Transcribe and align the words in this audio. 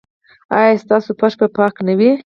ایا 0.57 0.81
ستاسو 0.83 1.09
فرش 1.19 1.33
به 1.39 1.47
پاک 1.57 1.75
نه 1.87 1.93
وي؟ 1.99 2.11